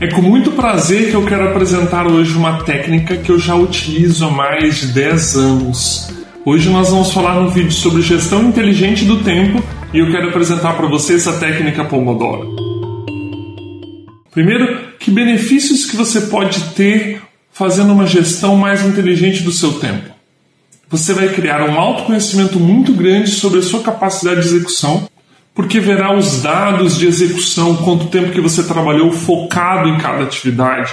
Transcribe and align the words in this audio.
É 0.00 0.06
com 0.06 0.22
muito 0.22 0.52
prazer 0.52 1.10
que 1.10 1.14
eu 1.14 1.26
quero 1.26 1.50
apresentar 1.50 2.06
hoje 2.06 2.34
uma 2.34 2.62
técnica 2.62 3.18
que 3.18 3.30
eu 3.30 3.38
já 3.38 3.54
utilizo 3.54 4.24
há 4.24 4.30
mais 4.30 4.76
de 4.76 4.86
10 4.94 5.36
anos. 5.36 6.10
Hoje 6.42 6.70
nós 6.70 6.88
vamos 6.88 7.12
falar 7.12 7.34
no 7.34 7.50
vídeo 7.50 7.70
sobre 7.70 8.00
gestão 8.00 8.42
inteligente 8.44 9.04
do 9.04 9.22
tempo 9.22 9.62
e 9.92 9.98
eu 9.98 10.10
quero 10.10 10.30
apresentar 10.30 10.72
para 10.72 10.88
vocês 10.88 11.28
a 11.28 11.34
técnica 11.34 11.84
Pomodoro. 11.84 12.48
Primeiro, 14.30 14.94
que 14.98 15.10
benefícios 15.10 15.84
que 15.84 15.96
você 15.96 16.22
pode 16.22 16.60
ter 16.70 17.20
fazendo 17.52 17.92
uma 17.92 18.06
gestão 18.06 18.56
mais 18.56 18.82
inteligente 18.82 19.42
do 19.42 19.52
seu 19.52 19.74
tempo? 19.74 20.08
Você 20.88 21.12
vai 21.12 21.28
criar 21.28 21.68
um 21.68 21.78
autoconhecimento 21.78 22.58
muito 22.58 22.94
grande 22.94 23.32
sobre 23.32 23.58
a 23.58 23.62
sua 23.62 23.82
capacidade 23.82 24.40
de 24.40 24.46
execução 24.46 25.10
porque 25.54 25.80
verá 25.80 26.16
os 26.16 26.42
dados 26.42 26.98
de 26.98 27.06
execução, 27.06 27.76
quanto 27.76 28.06
tempo 28.06 28.32
que 28.32 28.40
você 28.40 28.62
trabalhou 28.62 29.10
focado 29.12 29.88
em 29.88 29.98
cada 29.98 30.22
atividade. 30.22 30.92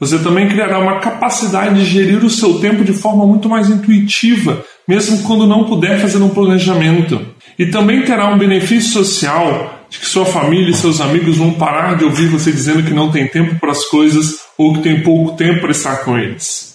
Você 0.00 0.18
também 0.18 0.48
criará 0.48 0.78
uma 0.78 0.98
capacidade 0.98 1.76
de 1.76 1.84
gerir 1.84 2.24
o 2.24 2.30
seu 2.30 2.58
tempo 2.58 2.84
de 2.84 2.92
forma 2.92 3.26
muito 3.26 3.48
mais 3.48 3.70
intuitiva, 3.70 4.64
mesmo 4.86 5.22
quando 5.22 5.46
não 5.46 5.64
puder 5.64 6.00
fazer 6.00 6.18
um 6.18 6.28
planejamento. 6.28 7.20
E 7.58 7.66
também 7.66 8.02
terá 8.02 8.28
um 8.28 8.38
benefício 8.38 8.92
social 8.92 9.86
de 9.88 9.98
que 9.98 10.06
sua 10.06 10.26
família 10.26 10.70
e 10.70 10.74
seus 10.74 11.00
amigos 11.00 11.36
vão 11.36 11.52
parar 11.52 11.96
de 11.96 12.04
ouvir 12.04 12.26
você 12.26 12.50
dizendo 12.50 12.82
que 12.82 12.92
não 12.92 13.12
tem 13.12 13.28
tempo 13.28 13.54
para 13.60 13.70
as 13.70 13.84
coisas 13.84 14.40
ou 14.58 14.74
que 14.74 14.82
tem 14.82 15.02
pouco 15.02 15.36
tempo 15.36 15.60
para 15.60 15.70
estar 15.70 15.98
com 15.98 16.18
eles. 16.18 16.73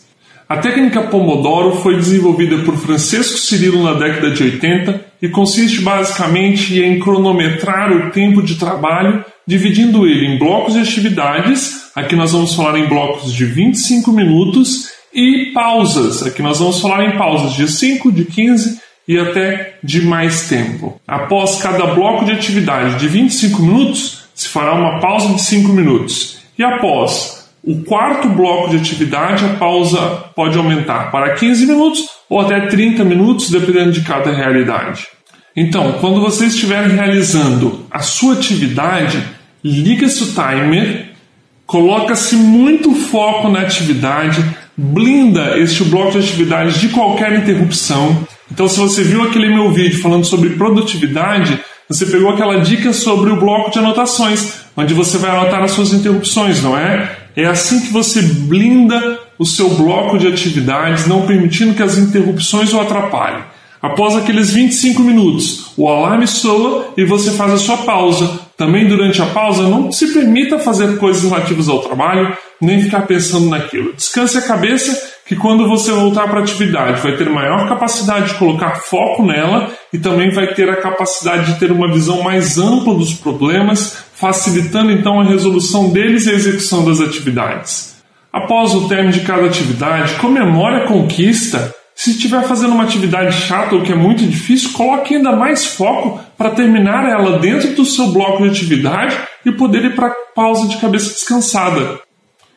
A 0.49 0.57
técnica 0.57 1.03
Pomodoro 1.03 1.75
foi 1.75 1.95
desenvolvida 1.97 2.57
por 2.63 2.75
Francisco 2.75 3.37
Cirilo 3.37 3.83
na 3.83 3.93
década 3.93 4.31
de 4.31 4.41
80 4.41 4.99
e 5.21 5.29
consiste 5.29 5.81
basicamente 5.81 6.81
em 6.81 6.97
cronometrar 6.97 7.91
o 7.91 8.09
tempo 8.09 8.41
de 8.41 8.55
trabalho, 8.55 9.23
dividindo 9.45 10.07
ele 10.07 10.25
em 10.25 10.39
blocos 10.39 10.73
de 10.73 10.79
atividades, 10.79 11.91
aqui 11.95 12.15
nós 12.15 12.31
vamos 12.31 12.55
falar 12.55 12.79
em 12.79 12.87
blocos 12.87 13.31
de 13.31 13.45
25 13.45 14.11
minutos, 14.11 14.89
e 15.13 15.51
pausas, 15.53 16.25
aqui 16.25 16.41
nós 16.41 16.57
vamos 16.57 16.81
falar 16.81 17.05
em 17.05 17.15
pausas 17.15 17.53
de 17.53 17.67
5, 17.67 18.11
de 18.11 18.25
15 18.25 18.79
e 19.07 19.19
até 19.19 19.75
de 19.83 20.01
mais 20.01 20.49
tempo. 20.49 20.99
Após 21.07 21.61
cada 21.61 21.93
bloco 21.93 22.25
de 22.25 22.31
atividade 22.31 22.99
de 22.99 23.07
25 23.07 23.61
minutos, 23.61 24.23
se 24.33 24.47
fará 24.47 24.73
uma 24.73 24.99
pausa 24.99 25.31
de 25.31 25.41
5 25.43 25.69
minutos. 25.69 26.39
E 26.57 26.63
após 26.63 27.38
o 27.63 27.83
quarto 27.83 28.29
bloco 28.29 28.69
de 28.69 28.77
atividade, 28.77 29.45
a 29.45 29.49
pausa 29.49 29.97
pode 30.35 30.57
aumentar 30.57 31.11
para 31.11 31.33
15 31.33 31.65
minutos 31.65 32.07
ou 32.29 32.39
até 32.39 32.67
30 32.67 33.03
minutos, 33.03 33.49
dependendo 33.49 33.91
de 33.91 34.01
cada 34.01 34.31
realidade. 34.31 35.07
Então, 35.55 35.93
quando 35.99 36.21
você 36.21 36.45
estiver 36.45 36.87
realizando 36.87 37.85
a 37.91 37.99
sua 37.99 38.33
atividade, 38.35 39.21
liga-se 39.63 40.23
o 40.23 40.27
timer, 40.27 41.09
coloca-se 41.65 42.35
muito 42.35 42.93
foco 42.95 43.49
na 43.49 43.61
atividade, 43.61 44.43
blinda 44.77 45.59
este 45.59 45.83
bloco 45.83 46.13
de 46.13 46.19
atividades 46.19 46.79
de 46.79 46.89
qualquer 46.89 47.33
interrupção. 47.33 48.25
Então, 48.51 48.67
se 48.67 48.79
você 48.79 49.03
viu 49.03 49.23
aquele 49.23 49.49
meu 49.49 49.69
vídeo 49.71 50.01
falando 50.01 50.23
sobre 50.23 50.51
produtividade, 50.51 51.59
você 51.89 52.05
pegou 52.05 52.29
aquela 52.29 52.61
dica 52.61 52.93
sobre 52.93 53.31
o 53.31 53.39
bloco 53.39 53.71
de 53.71 53.79
anotações, 53.79 54.61
onde 54.77 54.93
você 54.93 55.17
vai 55.17 55.31
anotar 55.31 55.61
as 55.61 55.71
suas 55.71 55.91
interrupções, 55.91 56.63
não 56.63 56.77
é? 56.77 57.18
É 57.35 57.45
assim 57.45 57.81
que 57.81 57.93
você 57.93 58.21
blinda 58.21 59.19
o 59.37 59.45
seu 59.45 59.69
bloco 59.69 60.17
de 60.17 60.27
atividades, 60.27 61.07
não 61.07 61.25
permitindo 61.25 61.73
que 61.73 61.83
as 61.83 61.97
interrupções 61.97 62.73
o 62.73 62.79
atrapalhem. 62.79 63.43
Após 63.81 64.15
aqueles 64.17 64.51
25 64.51 65.01
minutos, 65.01 65.71
o 65.77 65.87
alarme 65.87 66.27
soa 66.27 66.93
e 66.97 67.05
você 67.05 67.31
faz 67.31 67.53
a 67.53 67.57
sua 67.57 67.77
pausa. 67.77 68.39
Também 68.57 68.85
durante 68.89 69.21
a 69.21 69.27
pausa, 69.27 69.63
não 69.63 69.89
se 69.89 70.13
permita 70.13 70.59
fazer 70.59 70.97
coisas 70.97 71.23
relativas 71.23 71.69
ao 71.69 71.79
trabalho, 71.79 72.35
nem 72.59 72.81
ficar 72.81 73.03
pensando 73.03 73.47
naquilo. 73.47 73.93
Descanse 73.93 74.37
a 74.37 74.41
cabeça 74.41 75.01
que 75.25 75.35
quando 75.37 75.65
você 75.65 75.93
voltar 75.93 76.27
para 76.27 76.39
a 76.39 76.43
atividade 76.43 77.01
vai 77.01 77.15
ter 77.15 77.29
maior 77.29 77.69
capacidade 77.69 78.33
de 78.33 78.33
colocar 78.33 78.81
foco 78.81 79.23
nela 79.23 79.71
e 79.93 79.97
também 79.97 80.29
vai 80.31 80.47
ter 80.53 80.69
a 80.69 80.75
capacidade 80.75 81.53
de 81.53 81.59
ter 81.59 81.71
uma 81.71 81.89
visão 81.89 82.21
mais 82.21 82.57
ampla 82.57 82.93
dos 82.95 83.13
problemas, 83.13 84.08
facilitando 84.19 84.91
então 84.91 85.21
a 85.21 85.23
resolução 85.23 85.89
deles 85.89 86.25
e 86.25 86.31
a 86.31 86.33
execução 86.33 86.83
das 86.83 86.99
atividades. 86.99 87.95
Após 88.31 88.75
o 88.75 88.87
término 88.87 89.13
de 89.13 89.21
cada 89.21 89.45
atividade, 89.45 90.15
comemore 90.15 90.75
a 90.75 90.87
conquista 90.87 91.73
se 91.95 92.11
estiver 92.11 92.43
fazendo 92.43 92.73
uma 92.73 92.83
atividade 92.83 93.35
chata 93.35 93.75
ou 93.75 93.81
que 93.81 93.91
é 93.91 93.95
muito 93.95 94.25
difícil, 94.25 94.71
coloque 94.71 95.15
ainda 95.15 95.33
mais 95.33 95.65
foco 95.65 96.19
para 96.37 96.51
terminar 96.51 97.09
ela 97.09 97.39
dentro 97.39 97.73
do 97.73 97.83
seu 97.83 98.07
bloco 98.07 98.43
de 98.43 98.49
atividade 98.49 99.17
e 99.45 99.51
poder 99.51 99.83
ir 99.83 99.95
para 99.95 100.15
pausa 100.33 100.67
de 100.67 100.77
cabeça 100.77 101.13
descansada. 101.13 101.99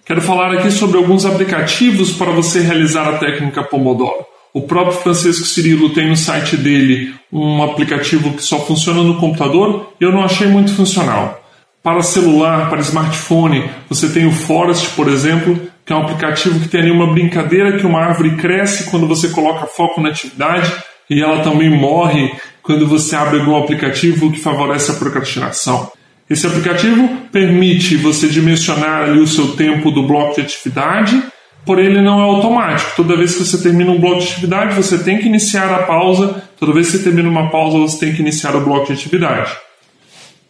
Quero 0.04 0.20
falar 0.20 0.52
aqui 0.52 0.70
sobre 0.70 0.96
alguns 0.96 1.24
aplicativos 1.24 2.12
para 2.12 2.30
você 2.30 2.60
realizar 2.60 3.08
a 3.08 3.18
técnica 3.18 3.64
Pomodoro. 3.64 4.24
O 4.54 4.62
próprio 4.62 4.98
Francisco 4.98 5.46
Cirilo 5.46 5.90
tem 5.90 6.08
no 6.08 6.16
site 6.16 6.56
dele 6.56 7.14
um 7.32 7.62
aplicativo 7.62 8.34
que 8.34 8.42
só 8.42 8.60
funciona 8.60 9.02
no 9.02 9.18
computador 9.18 9.92
e 10.00 10.04
eu 10.04 10.12
não 10.12 10.22
achei 10.22 10.46
muito 10.46 10.72
funcional. 10.74 11.41
Para 11.82 12.00
celular, 12.02 12.70
para 12.70 12.80
smartphone, 12.80 13.68
você 13.88 14.08
tem 14.08 14.24
o 14.24 14.30
Forest, 14.30 14.90
por 14.90 15.08
exemplo, 15.08 15.60
que 15.84 15.92
é 15.92 15.96
um 15.96 16.02
aplicativo 16.02 16.60
que 16.60 16.68
tem 16.68 16.80
ali 16.80 16.90
uma 16.92 17.12
brincadeira 17.12 17.76
que 17.76 17.84
uma 17.84 17.98
árvore 17.98 18.36
cresce 18.36 18.88
quando 18.88 19.08
você 19.08 19.28
coloca 19.30 19.66
foco 19.66 20.00
na 20.00 20.10
atividade 20.10 20.72
e 21.10 21.20
ela 21.20 21.42
também 21.42 21.68
morre 21.68 22.32
quando 22.62 22.86
você 22.86 23.16
abre 23.16 23.40
algum 23.40 23.56
aplicativo 23.56 24.30
que 24.30 24.38
favorece 24.38 24.92
a 24.92 24.94
procrastinação. 24.94 25.90
Esse 26.30 26.46
aplicativo 26.46 27.08
permite 27.32 27.96
você 27.96 28.28
dimensionar 28.28 29.02
ali 29.02 29.18
o 29.18 29.26
seu 29.26 29.56
tempo 29.56 29.90
do 29.90 30.06
bloco 30.06 30.36
de 30.36 30.42
atividade, 30.42 31.20
porém 31.66 31.86
ele 31.86 32.00
não 32.00 32.20
é 32.20 32.22
automático. 32.22 32.92
Toda 32.94 33.16
vez 33.16 33.34
que 33.34 33.44
você 33.44 33.58
termina 33.58 33.90
um 33.90 33.98
bloco 33.98 34.20
de 34.20 34.28
atividade, 34.28 34.76
você 34.76 34.98
tem 34.98 35.18
que 35.18 35.26
iniciar 35.26 35.74
a 35.74 35.82
pausa. 35.82 36.44
Toda 36.58 36.72
vez 36.72 36.92
que 36.92 36.98
você 36.98 37.02
termina 37.02 37.28
uma 37.28 37.50
pausa, 37.50 37.76
você 37.76 38.06
tem 38.06 38.14
que 38.14 38.22
iniciar 38.22 38.54
o 38.54 38.60
bloco 38.60 38.86
de 38.86 38.92
atividade. 38.92 39.50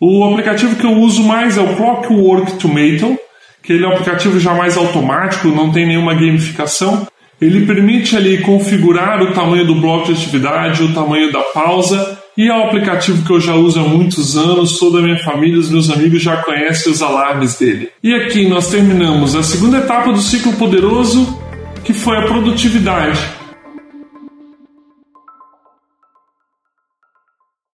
O 0.04 0.24
aplicativo 0.24 0.74
que 0.74 0.84
eu 0.84 0.94
uso 0.94 1.22
mais 1.22 1.56
é 1.56 1.60
o 1.60 1.76
Clockwork 1.76 2.54
Tomato, 2.54 3.16
que 3.62 3.72
ele 3.72 3.84
é 3.84 3.88
um 3.88 3.92
aplicativo 3.92 4.40
já 4.40 4.52
mais 4.52 4.76
automático, 4.76 5.46
não 5.46 5.70
tem 5.70 5.86
nenhuma 5.86 6.12
gamificação. 6.12 7.06
Ele 7.40 7.64
permite 7.64 8.16
ali 8.16 8.38
configurar 8.38 9.22
o 9.22 9.32
tamanho 9.32 9.64
do 9.64 9.76
bloco 9.76 10.06
de 10.06 10.14
atividade, 10.14 10.82
o 10.82 10.92
tamanho 10.92 11.30
da 11.30 11.38
pausa, 11.38 12.18
e 12.36 12.48
é 12.48 12.52
um 12.52 12.64
aplicativo 12.64 13.24
que 13.24 13.32
eu 13.32 13.40
já 13.40 13.54
uso 13.54 13.78
há 13.78 13.84
muitos 13.84 14.36
anos, 14.36 14.76
toda 14.76 14.98
a 14.98 15.02
minha 15.02 15.20
família, 15.20 15.60
os 15.60 15.70
meus 15.70 15.88
amigos 15.88 16.20
já 16.20 16.38
conhecem 16.38 16.90
os 16.90 17.00
alarmes 17.00 17.56
dele. 17.56 17.88
E 18.02 18.12
aqui 18.12 18.48
nós 18.48 18.72
terminamos 18.72 19.36
a 19.36 19.42
segunda 19.44 19.78
etapa 19.78 20.10
do 20.10 20.20
ciclo 20.20 20.52
poderoso, 20.54 21.38
que 21.84 21.92
foi 21.92 22.16
a 22.16 22.22
produtividade. 22.22 23.20